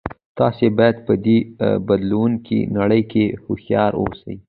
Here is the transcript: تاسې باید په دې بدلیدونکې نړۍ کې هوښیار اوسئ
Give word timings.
تاسې 0.39 0.65
باید 0.77 0.97
په 1.07 1.13
دې 1.25 1.37
بدلیدونکې 1.87 2.59
نړۍ 2.77 3.01
کې 3.11 3.25
هوښیار 3.43 3.91
اوسئ 4.01 4.35